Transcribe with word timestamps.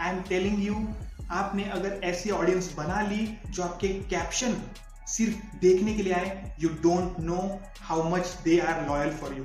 I 0.00 0.10
am 0.10 0.20
telling 0.22 0.64
you 0.64 0.74
आपने 1.30 1.64
अगर 1.64 2.00
ऐसी 2.04 2.30
ऑडियंस 2.30 2.74
बना 2.76 3.00
ली 3.00 3.38
जो 3.50 3.62
आपके 3.62 3.88
कैप्शन 3.88 4.56
सिर्फ़ 5.08 5.56
देखने 5.60 5.94
के 5.94 6.02
लिए 6.02 6.12
आए 6.12 6.56
you 6.60 6.68
don't 6.68 7.20
know 7.20 7.60
how 7.80 8.08
much 8.16 8.26
they 8.44 8.58
are 8.58 8.86
loyal 8.88 9.10
for 9.10 9.34
you 9.38 9.44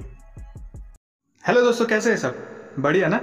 hello 1.48 1.62
दोस्तों, 1.62 1.86
कैसे 1.86 2.12
है 2.12 2.18
सब? 2.18 2.36
बढ़िया 2.80 3.08
ना? 3.08 3.18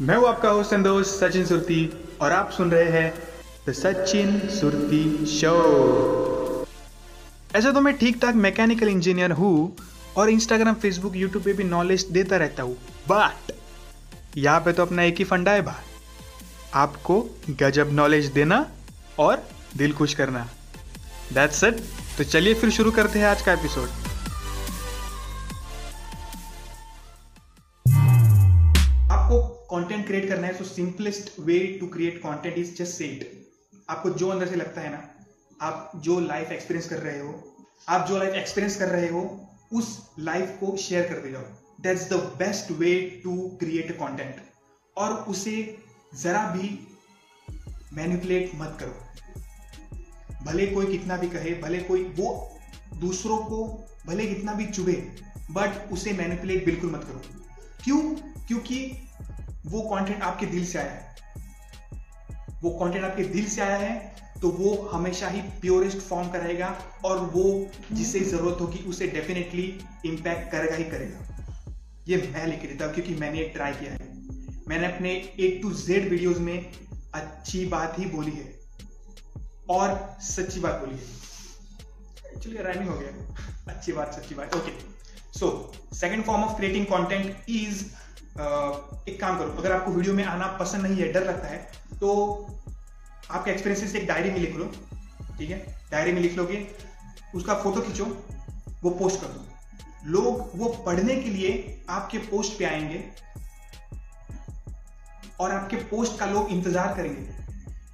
मैं 0.00 0.16
हूँ 0.16 0.26
आपका 0.28 0.48
होस्ट 0.48 0.72
एंड 0.72 0.84
दोस्त 0.84 1.24
सचिन 1.24 1.44
सुरती 1.44 1.92
और 2.20 2.32
आप 2.32 2.50
सुन 2.50 2.70
रहे 2.70 2.90
हैं 2.90 3.12
द 3.68 3.72
सचिन 3.72 4.38
सुरती 4.48 5.26
शो 5.26 5.54
ऐसे 7.56 7.72
तो 7.72 7.80
मैं 7.80 7.96
ठीक 7.98 8.18
ठाक 8.22 8.34
मैकेनिकल 8.34 8.88
इंजीनियर 8.88 9.32
हूँ 9.32 9.76
और 10.16 10.30
इंस्टाग्राम 10.30 10.74
फेसबुक 10.82 11.16
यूट्यूब 11.16 11.44
पे 11.44 11.52
भी 11.52 11.64
नॉलेज 11.64 12.04
देता 12.12 12.36
रहता 12.36 12.62
हूँ। 12.62 12.76
बट 13.08 13.52
यहाँ 14.36 14.60
पे 14.60 14.72
तो 14.72 14.82
अपना 14.82 15.02
एक 15.02 15.18
ही 15.18 15.24
फंडा 15.24 15.52
है 15.52 15.62
भाई 15.62 15.84
आपको 16.74 17.20
गजब 17.60 17.92
नॉलेज 17.92 18.26
देना 18.32 18.66
और 19.18 19.46
दिल 19.76 19.92
खुश 19.92 20.14
करना। 20.14 20.48
दैट्स 21.34 21.62
इट 21.64 21.80
तो 22.18 22.24
चलिए 22.24 22.54
फिर 22.54 22.70
शुरू 22.70 22.90
करते 22.92 23.18
हैं 23.18 23.26
आज 23.26 23.42
का 23.42 23.52
एपिसोड 23.52 23.88
आपको 29.12 29.40
कंटेंट 29.70 30.06
क्रिएट 30.06 30.28
करना 30.28 30.46
है 30.46 30.54
so 30.58 30.64
simplest 30.64 31.32
way 31.40 31.58
to 31.80 31.86
create 31.88 32.18
content 32.18 32.58
is 32.58 32.74
just 32.76 32.98
से 32.98 33.08
आपको 33.90 34.10
जो 34.10 34.28
अंदर 34.28 34.46
से 34.46 34.56
लगता 34.56 34.80
है 34.80 34.90
ना, 34.92 35.02
आप 35.60 35.92
जो 36.04 36.18
लाइफ 36.20 36.52
एक्सपीरियंस 36.52 36.88
कर 36.88 36.98
रहे 36.98 37.18
हो, 37.20 37.34
आप 37.88 38.06
जो 38.08 38.18
लाइफ 38.18 38.34
एक्सपीरियंस 38.34 38.76
कर 38.76 38.88
रहे 38.88 39.08
हो 39.08 39.22
उस 39.72 40.10
लाइफ 40.18 40.56
को 40.60 40.76
शेयर 40.76 41.08
कर 41.08 41.20
दे 41.20 41.30
जाओ 41.30 41.42
that's 41.80 42.10
the 42.10 42.12
best 42.12 42.70
way 42.70 43.20
to 43.24 43.56
create 43.60 43.92
content 43.92 44.36
और 44.96 45.12
उसे 45.12 45.78
जरा 46.22 46.46
भी 46.50 46.88
मैनिपुलेट 47.92 48.50
मत 48.54 48.76
करो। 48.80 49.02
भले 50.44 50.66
कोई 50.66 50.86
कितना 50.86 51.16
भी 51.16 51.28
कहे, 51.28 51.54
भले 51.54 51.78
कोई 51.78 52.04
वो 52.04 52.58
दूसरों 52.94 53.38
को 53.38 53.88
भले 54.06 54.26
कितना 54.26 54.52
भी 54.52 54.66
चुभे 54.66 55.16
बट 55.50 55.92
उसे 55.92 56.12
मैनिपुलेट 56.12 56.64
बिल्कुल 56.64 56.90
मत 56.90 57.04
करो। 57.04 57.22
क्यों? 57.84 58.02
क्योंकि 58.46 59.08
वो 59.66 59.80
कंटेंट 59.80 60.22
आपके 60.22 60.46
दिल 60.46 60.66
से 60.66 60.78
आया 60.78 60.90
है। 60.90 61.16
वो 62.62 62.70
कंटेंट 62.70 63.04
आपके 63.04 63.24
दिल 63.24 63.46
से 63.46 63.60
आया 63.60 63.76
है 63.76 64.16
तो 64.42 64.48
वो 64.52 64.74
हमेशा 64.92 65.28
ही 65.28 65.40
प्योरेस्ट 65.60 65.98
फॉर्म 65.98 66.28
का 66.30 66.38
रहेगा 66.38 66.68
और 67.04 67.18
वो 67.34 67.44
जिसे 67.92 68.20
ज़रूरत 68.22 68.60
होगी 68.60 68.84
उसे 68.88 69.06
डेफिनेटली 69.08 69.66
इंपैक्ट 70.06 70.50
करेगा 70.52 70.76
ही 70.76 70.84
करेगा। 70.86 71.18
ये 72.08 72.16
मैं 72.34 72.46
लिख 72.46 72.62
देता 72.62 72.84
हूँ 72.84 72.94
क्योंकि 72.94 73.14
मैंने 73.16 73.40
एक 73.40 73.52
ट्राई 73.54 73.72
किया 73.74 73.92
है। 73.92 74.14
मैंने 74.68 74.86
अपने 74.86 75.10
ए 75.40 75.48
टू 75.62 75.70
जेड 75.74 76.08
वीडियोस 76.10 76.38
में 76.40 76.72
अच्छी 77.14 77.64
बात 77.66 77.98
ही 77.98 78.06
बोली 78.06 78.32
है 78.32 78.54
और 79.70 79.98
सच्ची 80.22 80.60
बात 80.60 80.80
बोली 80.80 80.96
है। 80.96 82.32
एक्चुअली 82.32 82.62
राइमिंग 82.62 82.88
हो 82.90 82.98
गया। 82.98 83.72
अच्छी 83.74 83.92
बात, 83.92 84.14
सच्ची 84.14 84.34
बात। 84.34 84.54
Okay 84.56 84.72
so 85.38 85.72
second 85.94 86.24
form 86.24 86.42
of 86.44 86.56
creating 86.56 86.86
content 86.86 87.50
is 87.50 87.84
एक 89.08 89.18
काम 89.20 89.38
करो, 89.38 89.50
अगर 89.50 89.72
आपको 89.72 89.90
वीडियो 89.92 90.14
में 90.14 90.24
आना 90.26 90.46
पसंद 90.60 90.82
नहीं 90.82 90.96
है, 90.96 91.12
डर 91.12 91.24
लगता 91.24 91.48
है 91.48 91.58
तो 91.94 92.08
आपके 93.30 93.50
एक्सपीरियंसेस 93.50 93.94
एक 93.96 94.06
डायरी 94.08 94.30
में 94.30 94.38
लिख 94.38 94.56
लो, 94.56 94.70
ठीक 95.38 95.50
है? 95.50 95.58
डायरी 95.90 96.12
में 96.12 96.20
लिख 96.22 96.36
लोगे, 96.36 96.66
उसका 97.34 97.54
फ़ोटो 97.54 97.80
खींचो, 97.80 98.04
वो 98.82 98.90
पोस्ट 98.92 99.20
कर 99.20 99.26
दो। 99.26 99.44
लोग 100.10 100.50
वो 100.56 100.68
पढ़ने 100.86 101.16
के 101.16 101.30
लिए 101.30 101.82
आपके 101.90 102.18
पोस्ट 102.26 102.58
पे 102.58 102.64
आएँगे 102.64 103.04
और 105.40 105.50
आपके 105.52 105.76
पोस्ट 105.86 106.18
का 106.18 106.26
लोग 106.26 106.50
इंतज़ार 106.50 106.94
करेंगे 106.96 107.22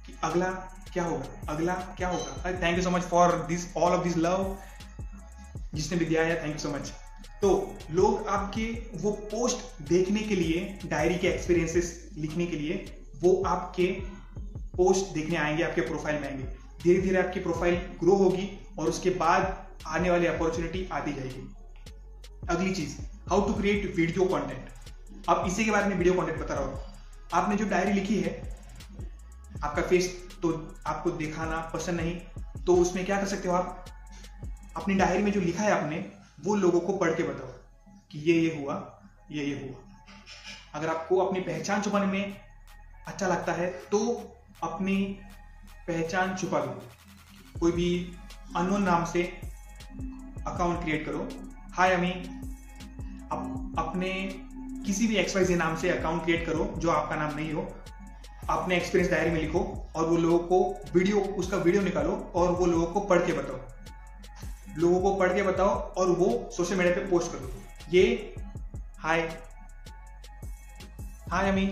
कि 0.05 0.13
अगला 0.23 0.49
क्या 0.93 1.03
होगा, 1.03 1.25
अगला 1.49 1.73
क्या 1.97 2.07
होगा। 2.09 2.51
Thank 2.61 2.77
you 2.77 2.83
so 2.83 2.89
much 2.89 3.01
for 3.03 3.35
this 3.47 3.65
all 3.77 3.91
of 3.91 4.03
this 4.03 4.17
love 4.17 4.57
जिसने 5.73 5.97
भी 5.97 6.05
दिया 6.05 6.23
है 6.23 6.41
थैंक 6.43 6.53
यू 6.53 6.59
सो 6.59 6.69
मच 6.69 6.91
तो 7.41 7.49
लोग 7.91 8.27
आपके 8.29 8.65
वो 8.97 9.11
पोस्ट 9.31 9.81
देखने 9.83 10.19
के 10.19 10.35
लिए 10.35 10.79
डायरी 10.85 11.17
के 11.17 11.27
एक्सपीरियंसेस 11.27 12.09
लिखने 12.17 12.45
के 12.45 12.57
लिए, 12.57 12.75
वो 13.21 13.41
आपके 13.45 13.87
पोस्ट 14.73 15.13
देखने 15.13 15.37
आएँगे, 15.37 15.63
आपके 15.63 15.81
प्रोफ़ाइल 15.81 16.21
में 16.21 16.27
आएँगे। 16.27 16.43
धीरे 16.83 17.01
धीरे 17.01 17.17
आपकी 17.19 17.39
प्रोफ़ाइल 17.39 17.75
ग्रो 17.99 18.15
होगी 18.15 18.49
और 18.79 18.87
उसके 18.87 19.09
बाद 19.09 19.67
आने 19.87 20.09
वाली 20.09 20.27
अपॉर्चुनिटी 20.27 20.87
आती 20.91 21.13
जाएगी। 21.13 21.47
अगली 22.49 22.73
चीज़ 22.75 22.97
how 23.29 23.41
to 23.47 23.53
create 23.53 23.95
video 23.95 24.25
content 24.25 25.29
अब 25.29 25.45
इसी 25.47 25.65
के 25.65 25.71
बारे 25.71 25.87
में 25.87 25.95
वीडियो 25.95 26.13
कंटेंट 26.13 26.39
बता 26.39 26.53
रहा 26.53 26.63
हूँ। 26.63 26.81
आपने 27.33 27.55
जो 27.55 27.65
डायरी 27.65 27.93
लिखी 27.93 28.19
है, 28.21 28.31
आपका 29.63 29.81
फेस 29.81 30.11
तो 30.41 30.51
आपको 30.87 31.11
दिखाना 31.11 31.59
पसंद 31.73 31.99
नहीं 31.99 32.15
तो 32.65 32.75
उसमें 32.75 33.05
क्या 33.05 33.19
कर 33.19 33.27
सकते 33.27 33.49
हो 33.49 33.55
आप? 33.55 33.85
अपनी 34.75 34.95
डायरी 34.95 35.23
में 35.23 35.31
जो 35.31 35.41
लिखा 35.41 35.63
है 35.63 35.71
आपने, 35.71 36.05
वो 36.43 36.55
लोगों 36.55 36.79
को 36.79 36.93
पढ़ 36.93 37.11
के 37.11 37.23
बताओ 37.23 37.47
कि 38.11 38.19
ये 38.21 38.39
ये 38.39 38.55
हुआ, 38.57 38.75
ये 39.31 39.45
ये 39.45 39.55
हुआ। 39.55 39.79
अगर 40.73 40.87
आपको 40.87 41.17
अपनी 41.17 41.39
पहचान 41.41 41.81
छुपाने 41.81 42.05
में 42.05 42.35
अच्छा 43.07 43.27
लगता 43.27 43.53
है 43.53 43.69
तो 43.91 43.99
अपनी 44.63 44.95
पहचान 45.87 46.35
छुपा 46.35 46.59
दो। 46.59 46.81
कोई 47.59 47.71
भी 47.71 47.89
अनोन 48.55 48.83
नाम 48.83 49.05
से 49.05 49.23
अकाउंट 50.47 50.81
क्रिएट 50.83 51.05
करो। 51.05 51.27
हाय 51.73 51.93
अमी 51.93 52.11
अप, 53.31 53.75
अपने 53.79 54.09
किसी 54.85 55.07
भी 55.07 55.15
एक्सवाइज 55.15 55.51
नाम 55.51 55.75
से 55.75 55.89
अकाउंट 55.89 56.23
क्रिएट 56.23 56.45
करो 56.45 56.73
जो 56.77 56.89
आपका 56.89 57.15
नाम 57.15 57.35
नहीं 57.35 57.53
हो। 57.53 57.61
अपने 58.49 58.77
एक्सपीरियंस 58.77 59.11
डायरी 59.11 59.31
में 59.31 59.41
लिखो 59.41 59.59
और 59.95 60.05
वो 60.05 60.17
लोगों 60.17 60.39
को 60.39 60.59
वीडियो 60.93 61.19
उसका 61.19 61.57
वीडियो 61.57 61.81
निकालो 61.83 62.31
और 62.35 62.51
वो 62.51 62.65
लोगों 62.65 62.85
को 62.85 62.99
पढ़ 62.99 63.19
के 63.19 63.33
बताओ। 63.33 63.59
लोगों 64.77 64.99
को 65.01 65.15
पढ़ 65.15 65.33
के 65.33 65.43
बताओ 65.43 65.69
और 65.69 66.09
वो 66.09 66.27
सोशल 66.57 66.75
मीडिया 66.75 66.95
पे 66.95 67.05
पोस्ट 67.09 67.31
कर। 67.31 67.95
ये 67.95 68.35
हाय 68.99 69.21
हाय 71.31 71.49
अमी 71.49 71.65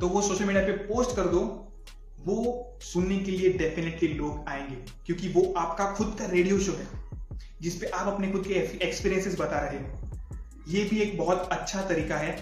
तो 0.00 0.08
वो 0.08 0.20
सोशल 0.22 0.44
मीडिया 0.44 0.62
पे 0.64 0.72
पोस्ट 0.72 1.16
कर 1.16 1.26
दो, 1.26 1.40
वो 2.20 2.78
सुनने 2.82 3.18
के 3.18 3.30
लिए 3.30 3.52
डेफिनेटली 3.52 4.08
लोग 4.08 4.48
आएँगे, 4.48 4.76
क्योंकि 5.06 5.28
वो 5.28 5.52
आपका 5.56 5.90
खुद 5.92 6.14
का 6.18 6.26
रेडियो 6.26 6.58
शो 6.58 6.72
है, 6.72 6.86
जिसपे 7.62 7.86
आप 7.86 8.06
अपने 8.06 8.28
खुद 8.28 8.46
के 8.46 8.54
एक्सपीरियंसेस 8.84 9.38
बता 9.40 9.58
रहे 9.58 9.80
हो। 9.80 10.08
ये 10.68 10.84
भी 10.84 11.00
एक 11.00 11.16
बहुत 11.18 11.48
अच्छा 11.52 11.82
तरीका 11.82 12.16
है 12.16 12.32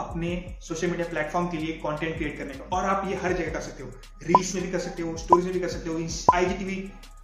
अपने 0.00 0.30
सोशल 0.62 0.86
मीडिया 0.86 1.08
प्लेटफॉर्म 1.08 1.46
के 1.48 1.56
लिए 1.56 1.72
कंटेंट 1.76 2.16
क्रिएट 2.16 2.38
करने 2.38 2.54
का, 2.54 2.76
और 2.76 2.84
आप 2.84 3.08
ये 3.08 3.16
हर 3.16 3.32
जगह 3.32 3.52
कर 3.52 3.60
सकते 3.60 3.82
हो। 3.82 3.88
रील्स 4.22 4.54
में 4.54 4.64
भी 4.64 4.70
कर 4.70 4.78
सकते 4.78 5.02
हो 5.02 5.16
स्टोरीज 5.16 5.44
में 5.44 5.54
भी 5.54 5.60
कर 5.60 5.68
सकते 5.68 5.90
हो 5.90 5.98
आईजीटीवी 6.34 6.76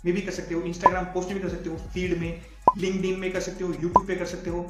में 0.05 0.15
भी 0.15 0.21
कर 0.21 0.33
सकते 0.33 0.55
हो 0.55 0.61
इंस्टाग्राम 0.61 1.05
पोस्ट 1.05 1.29
में 1.29 1.37
भी 1.39 1.43
कर 1.43 1.49
सकते 1.49 1.71
हो 1.71 1.77
फ़ीड 1.95 2.19
में 2.19 2.43
लिंकड 2.79 3.19
में 3.19 3.33
कर 3.33 3.41
सकते 3.41 3.65
हो 3.65 3.73
यूट्यूब 3.73 4.07
पे 4.07 4.17
कर 4.17 4.27
सकते 4.27 4.51
हो। 4.51 4.67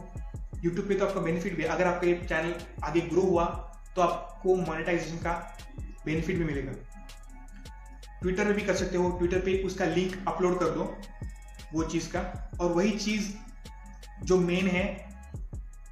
यूट्यूब 0.64 0.88
पे 0.88 0.94
तो 0.94 1.06
आपका 1.06 1.20
बेनिफिट 1.20 1.56
भी 1.56 1.62
है। 1.62 1.68
अगर 1.68 1.84
आपका 1.84 2.06
ये 2.06 2.14
चैनल 2.28 2.54
आगे 2.84 3.00
ग्रो 3.00 3.22
हुआ 3.22 3.44
तो 3.96 4.02
आपको 4.02 4.54
मोनेटाइजेशन 4.56 5.16
का 5.16 5.32
बेनिफिट 6.06 6.36
भी 6.36 6.44
मिलेगा। 6.44 6.72
ट्विटर 8.22 8.44
में 8.44 8.54
भी 8.54 8.62
कर 8.62 8.74
सकते 8.74 8.96
हो 8.96 9.10
ट्विटर 9.10 9.38
पे 9.38 9.62
उसका 9.62 9.84
लिंक 9.84 10.28
अपलोड 10.28 10.58
कर 10.60 10.70
दो, 10.70 10.96
वो 11.74 11.82
चीज़ 11.84 12.08
का। 12.08 12.20
और 12.60 12.72
वही 12.72 12.90
चीज़ 12.90 13.32
जो 14.24 14.38
मेन 14.38 14.66
है 14.68 14.84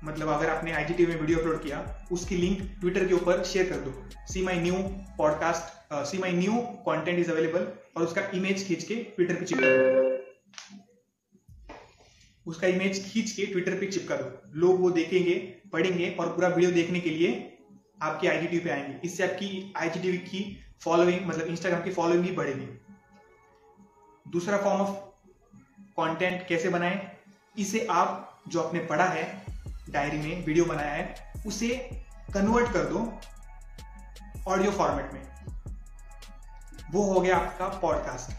मतलब 0.04 0.28
अगर 0.28 0.50
आपने 0.50 0.72
आईजीटी 0.72 1.06
में 1.06 1.20
वीडियो 1.20 1.38
अपलोड 1.38 1.62
किया, 1.62 2.06
उसकी 2.12 2.36
लिंक 2.36 2.60
ट्विटर 2.80 3.06
के 3.08 3.14
ऊपर 3.14 3.42
शेयर 3.44 3.68
कर 3.70 3.76
दो। 3.76 3.92
See 4.32 4.42
my 4.42 4.60
new 4.60 4.74
podcast 5.18 5.78
see 6.10 6.18
my 6.18 6.32
new 6.32 6.52
content 6.84 7.18
is 7.18 7.30
available 7.30 7.66
और 7.96 8.02
उसका 8.02 8.22
इमेज 8.34 8.66
खींच 8.68 8.84
के 8.84 8.94
ट्विटर 8.94 9.34
पे 9.34 9.44
चिपका 9.44 9.66
दो। 9.66 10.18
उसका 12.46 12.66
इमेज 12.66 13.12
खींच 13.12 13.30
के 13.30 13.46
ट्विटर 13.46 13.78
पे 13.78 13.86
चिपका 13.86 14.16
दो। 14.16 14.58
लोग 14.60 14.80
वो 14.80 14.90
देखेंगे, 14.90 15.34
पढ़ेंगे 15.72 16.10
और 16.10 16.26
पूरा 16.26 16.48
वीडियो 16.48 16.70
देखने 16.70 17.00
के 17.00 17.10
लिए 17.10 17.49
आपके 18.02 18.28
आईजीटी 18.28 18.58
पे 18.58 18.70
आएँगे। 18.70 19.00
इससे 19.04 19.22
आपकी 19.24 19.72
आईजीटी 19.76 20.16
की 20.18 20.42
फॉलोइंग 20.80 21.26
मतलब 21.26 21.46
इंस्टाग्राम 21.46 21.82
की 21.82 21.92
फॉलोइंग 21.92 22.22
भी 22.22 22.32
बढ़ेगी। 22.32 22.68
दूसरा 24.26 24.58
फॉर्म 24.58 24.80
ऑफ़ 24.80 24.96
कंटेंट 25.96 26.46
कैसे 26.48 26.68
बनाएँ? 26.68 27.00
इसे 27.58 27.86
आप 27.90 28.40
जो 28.48 28.62
आपने 28.62 28.80
पढ़ा 28.80 29.04
है 29.04 29.24
डायरी 29.90 30.18
में 30.18 30.44
वीडियो 30.46 30.64
बनाया 30.64 30.92
है, 30.92 31.32
उसे 31.46 31.68
कन्वर्ट 32.34 32.72
कर 32.72 32.84
दो 32.84 33.00
ऑडियो 34.48 34.72
फॉर्मेट 34.72 35.12
में। 35.12 35.22
वो 36.92 37.02
हो 37.02 37.20
गया 37.20 37.36
आपका 37.36 37.66
पॉडकास्ट 37.80 38.30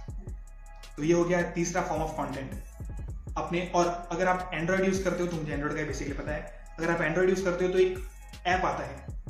तो 0.98 1.04
ये 1.04 1.14
हो 1.14 1.24
गया 1.24 1.42
तीसरा 1.52 1.82
फॉर्म 1.82 2.02
ऑफ़ 2.02 2.12
कंटेंट 2.12 3.36
अपने 3.38 3.72
और 3.76 3.88
अगर 4.12 4.28
आप 4.28 4.52
एंड्रॉइड 4.54 4.86
यूज़ 4.86 5.04
करते 5.04 5.24
हो 5.24 5.28
तो 5.28 5.38
मुझे 5.38 5.54
एंड्रॉइड 5.54 5.76
का 5.76 5.84
बेसिकली 5.84 6.14
पता 6.14 6.32
है। 6.32 6.42
अगर 6.80 6.92
आप 6.92 7.02
एंड्रॉइड 7.02 7.30
यूज़ 7.30 7.44
करते 7.46 7.66
हो 7.66 7.72
तो 7.72 7.80
एक 7.80 8.00
ऐप 8.48 8.66
आता 8.66 8.84
है। 8.84 9.21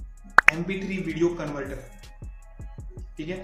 एम 0.51 0.63
वीडियो 0.63 1.27
कन्वर्टर 1.35 1.89
ठीक 3.17 3.29
है? 3.29 3.37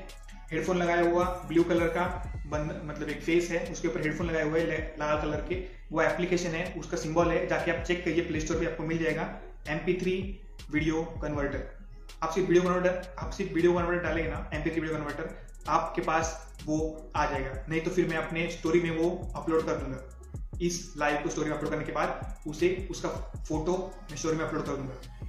हेडफोन 0.52 0.78
लगाया 0.78 1.02
हुआ 1.04 1.24
ब्लू 1.48 1.64
कलर 1.64 1.88
का, 1.90 2.04
बंद 2.48 2.82
मतलब 2.86 3.10
एक 3.10 3.22
फेस 3.24 3.50
है, 3.52 3.60
उसके 3.72 3.88
ऊपर 3.88 4.02
हेडफोन 4.02 4.28
लगाए 4.28 4.44
हुए 4.44 4.62
लाल 5.00 5.22
कलर 5.22 5.42
के। 5.50 5.56
वो 5.92 6.02
एप्लीकेशन 6.02 6.50
है, 6.50 6.74
उसका 6.80 6.98
सिंबल 6.98 7.32
है, 7.32 7.46
जाके 7.48 7.72
आप 7.72 7.84
चेक 7.84 8.04
करिए 8.06 8.22
प्ले 8.28 8.40
स्टोर 8.40 8.60
पे 8.60 8.66
आपको 8.66 8.84
मिल 8.84 9.04
जाएगा 9.04 9.24
एम 9.70 9.80
वीडियो 9.86 11.04
कन्वर्टर 11.22 11.76
आप 12.24 12.32
सिर्फ़ 12.32 12.48
वीडियो 12.48 12.64
कन्वर्टर 12.64 13.16
आप 13.20 13.32
सिर्फ़ 13.32 13.54
वीडियो 13.54 13.74
कन्वर्टर 13.74 14.04
डालेंगे 14.04 14.30
ना 14.32 14.50
एम 14.54 14.64
वीडियो 14.64 14.94
कन्वर्टर 14.94 15.36
आपके 15.70 16.02
पास 16.02 16.32
वो 16.66 16.78
आ 17.16 17.26
जाएगा। 17.32 17.66
नहीं 17.70 17.82
तो 17.82 17.92
फिर 17.92 18.08
मैं 18.08 18.18
अपने 18.18 18.50
स्टोरी 18.52 18.80
में 18.82 18.92
वो 18.98 19.10
अपलोड 19.36 19.66
कर 19.66 19.76
दूँगा। 19.76 20.58
इस 20.62 20.94
लाइव 20.98 21.18
को 21.24 21.30
स्टोरी 21.30 21.50
में 21.50 21.58
अपलोड 21.58 21.72
करने 21.72 21.86
के 21.86 21.92
बाद, 21.92 22.38
उसे, 22.48 22.88
उसका 22.92 23.10
फ़ोटो 23.40 23.78
मैं 24.12 24.18
स्टोरी 24.18 24.38
में 24.38 24.46
अपलोड 24.46 24.66
कर 24.66 24.76
दूँगा। 24.76 25.27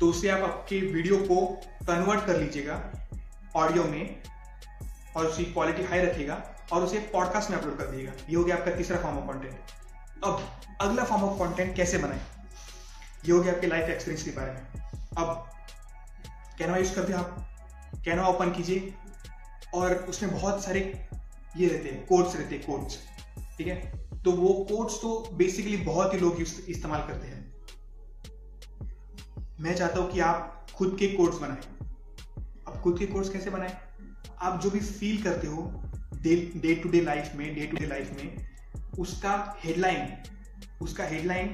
तो 0.00 0.06
उससे 0.06 0.28
आप 0.28 0.40
आपके 0.40 0.80
वीडियो 0.92 1.16
को 1.18 1.46
कन्वर्ट 1.86 2.26
कर 2.26 2.36
लीजिएगा 2.36 2.74
ऑडियो 3.56 3.84
में, 3.84 4.22
और 5.16 5.26
उसकी 5.26 5.44
क्वालिटी 5.44 5.82
हाई 5.82 6.00
रखिएगा, 6.00 6.42
और 6.72 6.82
उसे 6.82 6.98
पॉडकास्ट 7.12 7.50
में 7.50 7.56
अपलोड 7.58 7.78
कर 7.78 7.86
दीजिएगा। 7.86 8.12
ये 8.30 8.36
हो 8.36 8.44
गया 8.44 8.56
आपका 8.56 8.70
तीसरा 8.70 8.98
फॉर्म 8.98 9.18
ऑफ़ 9.18 9.26
कंटेंट 9.26 9.58
अब 10.24 10.60
अगला 10.80 11.04
फॉर्म 11.04 11.24
ऑफ़ 11.24 11.38
कंटेंट 11.38 11.74
कैसे 11.76 11.98
बनाए? 11.98 12.20
ये 13.24 13.32
हो 13.32 13.40
गया 13.40 13.52
आपके 13.52 13.66
लाइफ 13.66 13.88
एक्सपीरियंस 13.90 14.24
के 14.24 14.30
बारे 14.30 14.52
में। 14.52 14.60
अब 15.18 15.50
कैनवा 16.58 16.76
यूज़ 16.76 16.94
करते 16.94 17.12
हैं 17.12 17.20
आप। 17.20 18.02
कैनवा 18.04 18.28
ओपन 18.28 18.52
कीजिए, 18.52 18.94
और 19.74 19.94
उसमें 19.94 20.32
बहुत 20.32 20.64
सारे 20.64 20.80
ये 21.56 21.68
रहते 21.68 21.88
हैं 21.88 22.06
कोड्स 22.06 22.36
रहते 22.36 22.54
हैं 22.54 22.66
कोड्स 22.66 22.98
ठीक 23.58 23.66
है? 23.66 23.76
तो 24.22 24.32
वो 24.32 24.52
कोड्स 24.70 24.94
तो 24.94 25.28
बेसिकली 25.32 25.76
बहुत 25.76 26.14
ही 26.14 26.18
लोग 26.18 26.40
इस्तेमाल 26.40 27.00
करते 27.00 27.28
हैं। 27.28 27.55
मैं 29.60 29.74
चाहता 29.74 30.00
हूँ 30.00 30.10
कि 30.12 30.20
आप 30.20 30.66
खुद 30.74 30.96
के 30.98 31.06
कोड्स 31.08 31.38
बनाए। 31.38 31.60
अब 32.68 32.80
खुद 32.82 32.98
के 32.98 33.06
कोड्स 33.06 33.28
कैसे 33.28 33.50
बनाए? 33.50 33.76
आप 34.38 34.60
जो 34.62 34.70
भी 34.70 34.80
फील 34.80 35.22
करते 35.22 35.46
हो 35.46 35.62
डे 36.22 36.74
टू 36.74 36.88
डे 36.88 37.00
लाइफ 37.00 37.34
में 37.36 37.54
डे 37.54 37.66
टू 37.66 37.76
डे 37.76 37.86
लाइफ 37.86 38.10
में, 38.16 38.46
उसका 38.98 39.32
हेडलाइन 39.64 40.82
उसका 40.82 41.04
हेडलाइन 41.04 41.48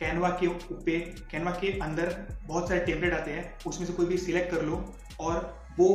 कैनवा 0.00 0.28
के 0.42 0.48
पे 0.84 0.98
कैनवा 1.30 1.50
के 1.52 1.70
अंदर 1.80 2.14
बहुत 2.46 2.68
सारे 2.68 2.80
टेम्पलेट 2.80 3.14
आते 3.14 3.30
हैं, 3.30 3.58
उसमें 3.66 3.86
से 3.86 3.92
कोई 3.92 4.06
भी 4.06 4.18
सिलेक्ट 4.18 4.50
कर 4.50 4.62
लो 4.62 4.76
और 5.20 5.74
वो 5.78 5.88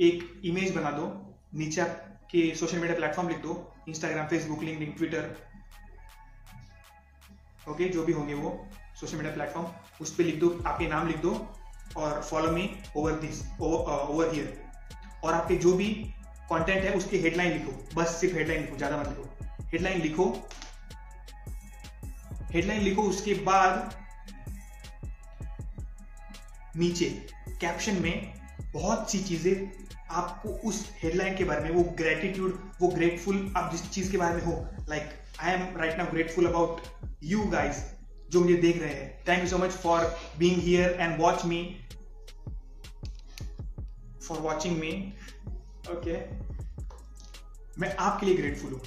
एक 0.00 0.40
इमेज 0.44 0.74
बना 0.76 0.90
दो। 0.90 1.06
नीचे 1.54 1.84
के 2.30 2.54
सोशल 2.56 2.78
मीडिया 2.78 2.96
प्लेटफॉर्म 2.96 3.28
लिख 3.28 3.38
दो 3.38 3.56
Instagram 3.88 4.26
Facebook 4.26 4.62
link 4.62 4.96
Twitter 4.96 5.34
okay 7.68 7.88
जो 7.88 8.04
भी 8.04 8.12
होंगे 8.12 8.34
वो। 8.34 8.50
सोशल 9.00 9.16
मीडिया 9.16 9.34
प्लेटफॉर्म 9.34 9.66
उस 10.00 10.14
पर 10.14 10.24
लिख 10.24 10.38
दो, 10.40 10.48
आपके 10.66 10.86
नाम 10.88 11.06
लिख 11.08 11.16
दो 11.18 11.30
और 11.96 12.20
follow 12.22 12.50
me 12.52 12.70
over 12.96 13.12
this 13.20 13.42
over 13.60 14.32
here 14.32 14.60
और 15.24 15.34
आपके 15.34 15.56
जो 15.56 15.72
भी 15.76 15.88
कंटेंट 16.50 16.84
है, 16.84 16.92
उसकी 16.94 17.18
हेडलाइन 17.18 17.52
लिखो। 17.52 17.72
बस 17.94 18.16
सिर्फ़ 18.20 18.36
हेडलाइन 18.36 18.60
लिखो, 18.60 18.76
ज़्यादा 18.76 18.96
मत 18.96 19.08
लिखो। 19.08 19.66
हेडलाइन 19.72 20.00
लिखो। 20.02 20.24
हेडलाइन 22.52 22.80
लिखो, 22.82 23.02
उसके 23.02 23.34
बाद 23.44 23.94
नीचे 26.76 27.06
कैप्शन 27.60 28.02
में 28.02 28.32
बहुत 28.72 29.10
सी 29.10 29.18
चीज़ें 29.20 29.70
आपको 30.12 30.48
उस 30.68 30.84
हेडलाइन 31.02 31.36
के 31.36 31.44
बारे 31.44 31.62
में, 31.62 31.70
वो 31.70 31.82
ग्रेटिट्यूड 31.98 32.58
वो 32.80 32.88
ग्रेटफुल 32.88 33.52
आप 33.56 33.70
जिस 33.72 33.90
चीज़ 33.90 34.10
के 34.12 34.18
बारे 34.18 34.34
में 34.34 34.44
हो 34.44 34.52
like 34.88 35.10
I 35.40 35.52
am 35.52 35.76
right 35.76 35.98
now 35.98 36.10
grateful 36.10 36.46
about 36.46 36.80
you 37.24 37.44
guys 37.50 37.82
जो 38.32 38.40
मुझे 38.40 38.54
देख 38.56 38.80
रहे 38.82 38.92
हैं। 38.92 39.08
Thank 39.28 39.42
you 39.42 39.48
so 39.48 39.58
much 39.58 39.70
for 39.82 40.04
being 40.38 40.60
here 40.62 40.96
and 41.00 41.20
watch 41.20 41.44
me 41.44 41.60
for 44.22 44.38
watching 44.40 44.78
me 44.78 44.92
okay 45.92 46.18
मैं 47.80 47.94
आपके 47.96 48.26
लिए 48.26 48.36
ग्रेटफुल 48.36 48.72
हूँ। 48.72 48.80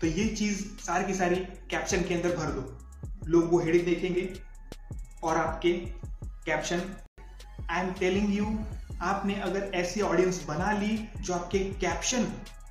तो 0.00 0.06
ये 0.06 0.26
चीज़ 0.36 0.64
सारी 0.84 1.04
की 1.06 1.14
सारी 1.14 1.36
कैप्शन 1.70 2.02
के 2.08 2.14
अंदर 2.14 2.36
भर 2.36 2.50
दो। 2.52 2.62
लोग 3.30 3.50
वो 3.52 3.58
हेडिंग 3.60 3.84
देखेंगे 3.84 4.28
और 5.24 5.36
आपके 5.36 5.72
caption 6.46 6.82
I 7.70 7.80
am 7.82 7.92
telling 8.00 8.34
you 8.34 8.46
आपने 9.02 9.34
अगर 9.42 9.70
ऐसी 9.74 10.00
ऑडियंस 10.00 10.44
बना 10.48 10.72
ली 10.78 10.96
जो 11.20 11.34
आपके 11.34 11.58
कैप्शन 11.80 12.26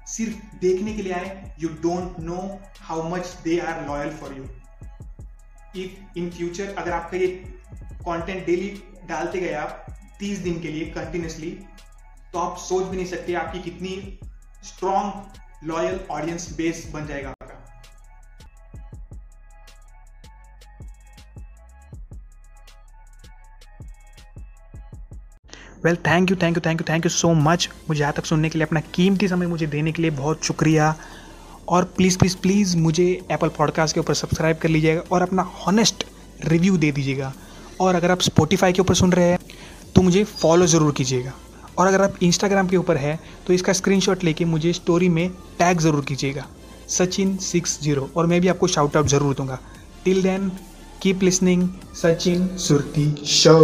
सिर्फ़ 0.08 0.58
देखने 0.62 0.94
के 0.94 1.02
लिए 1.02 1.14
आए 1.14 1.56
you 1.60 1.70
don't 1.82 2.20
know 2.20 2.38
how 2.82 3.10
much 3.10 3.36
they 3.44 3.60
are 3.62 3.86
loyal 3.88 4.16
for 4.18 4.38
you 4.38 4.44
if 5.78 6.18
in 6.20 6.30
future 6.32 6.74
अगर 6.78 6.92
आपका 6.92 7.18
ये 7.18 7.28
कंटेंट 8.08 8.46
डेली 8.46 8.70
डालते 9.10 9.40
गए 9.40 9.54
आप 9.56 9.86
तीस 10.20 10.40
दिन 10.40 10.60
के 10.62 10.68
लिए 10.68 10.86
कंटिन्यूसली 10.92 11.52
तो 12.34 12.40
आप 12.40 12.58
सोच 12.60 12.86
भी 12.86 12.98
नहीं 12.98 13.08
सकते 13.08 13.34
आपकी 13.36 13.62
कितनी 13.62 14.20
स्ट्रॉन्ग 14.66 15.68
लॉयल 15.68 16.00
ऑडियंस 16.12 16.56
बेस 16.58 16.90
बन 16.94 17.06
जाएगा 17.08 17.30
आपका। 17.30 17.54
Well 25.86 25.96
thank 26.06 26.32
you 26.32 26.36
thank 26.42 26.58
you 26.58 26.62
thank 26.66 26.82
you 26.82 26.86
thank 26.90 27.06
you 27.06 27.10
so 27.12 27.34
much 27.34 27.70
मुझे 27.90 28.00
यहाँ 28.02 28.14
तक 28.14 28.26
सुनने 28.26 28.50
के 28.50 28.58
लिए 28.58 28.66
अपना 28.66 28.80
कीमती 28.94 29.28
समय 29.28 29.48
मुझे 29.48 29.68
देने 29.68 29.92
के 29.92 30.02
लिए 30.02 30.12
बहुत 30.14 30.44
शुक्रिया। 30.44 30.96
और 31.70 31.84
प्लीज़ 31.98 32.18
प्लीज़ 32.18 32.36
प्लीज़ 32.38 32.76
मुझे 32.78 33.06
एप्पल 33.32 33.48
पॉडकास्ट 33.58 33.94
के 33.96 34.00
ऊपर 34.00 34.14
सब्सक्राइब 34.14 34.58
कर 34.58 34.70
लीजिएगा 34.70 35.02
और 35.12 35.22
अपना 35.22 35.42
हॉनेस्ट 35.58 36.06
रिव्यू 36.44 36.78
दे 36.78 36.92
दीजिएगा। 36.92 37.34
और 37.82 37.96
अगर 37.96 38.12
आप 38.12 38.22
स्पोटिफाई 38.22 38.74
के 38.74 38.82
ऊपर 38.82 38.96
सुन 38.96 39.12
रहे 39.14 39.30
हैं 39.30 39.40
तो 39.96 40.02
मुझे 40.02 40.24
फॉलो 40.24 40.66
ज़रूर 40.68 40.92
कीजिएगा। 40.98 41.34
और 41.78 41.88
अगर 41.88 42.02
आप 42.02 42.24
इंस्टाग्राम 42.24 42.68
के 42.68 42.78
ऊपर 42.78 42.98
है 42.98 43.20
तो 43.48 43.54
इसका 43.54 43.74
स्क्रीनशॉट 43.74 44.24
लेके 44.24 44.46
मुझे 44.46 44.74
स्टोरी 44.74 45.10
में 45.10 45.30
टैग 45.60 45.80
ज़रूर 45.80 46.06
कीजिएगा। 46.06 46.46
सचिन 46.90 47.36
सिक्स 47.42 47.80
ज़ीरो 47.84 48.10
और 48.18 48.26
मैं 48.26 48.42
भी 48.42 48.48
आपको 48.48 48.68
शाउट 48.68 48.98
आउट 48.98 49.08
ज़रूर 49.08 49.36
दूँगा। 49.36 49.60
Till 50.06 50.22
then 50.24 50.50
keep 51.02 51.24
listening 51.24 51.68
Sachin 51.96 52.48
Surti 52.58 53.10
show 53.28 53.58